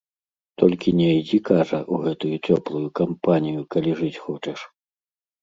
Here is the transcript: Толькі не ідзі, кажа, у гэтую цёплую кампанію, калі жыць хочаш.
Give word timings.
Толькі 0.61 0.93
не 1.01 1.09
ідзі, 1.17 1.39
кажа, 1.49 1.79
у 1.97 1.99
гэтую 2.07 2.33
цёплую 2.47 2.83
кампанію, 3.01 3.61
калі 3.77 3.91
жыць 4.03 4.21
хочаш. 4.27 4.59